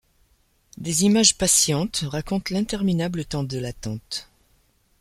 Des 0.79 1.03
images 1.03 1.37
patientes 1.37 2.03
racontent 2.07 2.55
l’interminable 2.55 3.23
temps 3.23 3.43
de 3.43 3.59
l’attente. 3.59 4.27